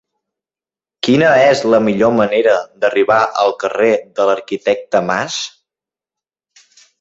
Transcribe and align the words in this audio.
Quina 1.07 1.27
és 1.41 1.59
la 1.73 1.79
millor 1.87 2.13
manera 2.19 2.55
d'arribar 2.85 3.19
al 3.45 3.53
carrer 3.65 3.91
de 4.21 4.27
l'Arquitecte 4.31 5.03
Mas? 5.11 5.37